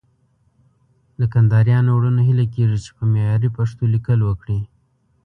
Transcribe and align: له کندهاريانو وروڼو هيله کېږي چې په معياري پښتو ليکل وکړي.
له 1.19 1.25
کندهاريانو 1.33 1.89
وروڼو 1.93 2.19
هيله 2.27 2.45
کېږي 2.55 2.77
چې 2.85 2.91
په 2.97 3.03
معياري 3.11 3.49
پښتو 3.57 3.83
ليکل 3.93 4.19
وکړي. 4.25 4.59